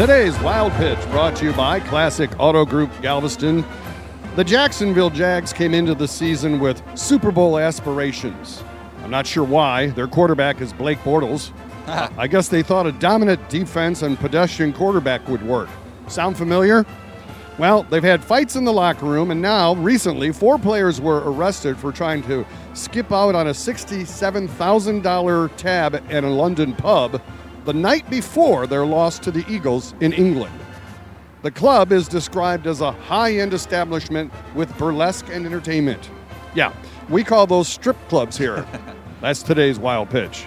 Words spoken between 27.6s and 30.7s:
the night before their loss to the Eagles in England.